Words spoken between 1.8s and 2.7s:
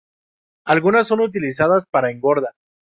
para engorda.